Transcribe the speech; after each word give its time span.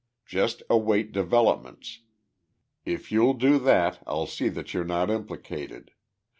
Just 0.25 0.63
await 0.67 1.11
developments. 1.11 1.99
If 2.85 3.11
you'll 3.11 3.35
do 3.35 3.59
that, 3.59 4.01
I'll 4.07 4.25
see 4.25 4.49
that 4.49 4.73
you're 4.73 4.83
not 4.83 5.11
implicated. 5.11 5.91